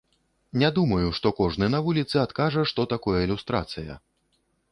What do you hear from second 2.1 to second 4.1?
адкажа, што такое люстрацыя.